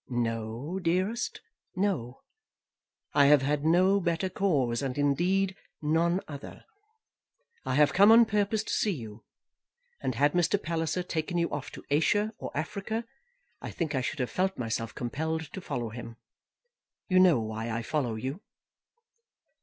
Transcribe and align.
"No, 0.09 0.79
dearest; 0.81 1.41
no. 1.75 2.23
I 3.13 3.27
have 3.27 3.43
had 3.43 3.63
no 3.63 3.99
better 3.99 4.29
cause, 4.31 4.81
and, 4.81 4.97
indeed, 4.97 5.55
none 5.79 6.21
other. 6.27 6.65
I 7.67 7.75
have 7.75 7.93
come 7.93 8.11
on 8.11 8.25
purpose 8.25 8.63
to 8.63 8.73
see 8.73 8.93
you; 8.93 9.23
and 10.01 10.15
had 10.15 10.33
Mr. 10.33 10.59
Palliser 10.59 11.03
taken 11.03 11.37
you 11.37 11.51
off 11.51 11.69
to 11.73 11.85
Asia 11.91 12.33
or 12.39 12.49
Africa, 12.57 13.05
I 13.61 13.69
think 13.69 13.93
I 13.93 14.01
should 14.01 14.17
have 14.17 14.31
felt 14.31 14.57
myself 14.57 14.95
compelled 14.95 15.53
to 15.53 15.61
follow 15.61 15.89
him. 15.89 16.15
You 17.07 17.19
know 17.19 17.39
why 17.39 17.69
I 17.69 17.83
follow 17.83 18.15
you?" 18.15 18.41